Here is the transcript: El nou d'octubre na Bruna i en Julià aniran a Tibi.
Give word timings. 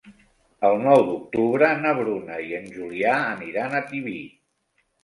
El 0.69 0.77
nou 0.85 1.03
d'octubre 1.09 1.69
na 1.83 1.93
Bruna 2.01 2.41
i 2.49 2.59
en 2.63 2.67
Julià 2.79 3.17
aniran 3.39 3.79
a 3.79 3.85
Tibi. 3.93 4.21